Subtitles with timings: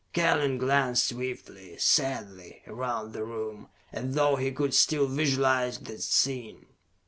[0.13, 6.65] Kellen glanced swiftly, sadly, around the room, as though he could still visualize that scene.